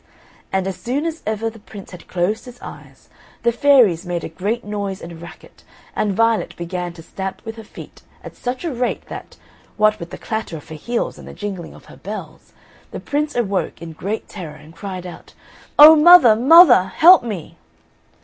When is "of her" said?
10.57-10.73, 11.75-11.97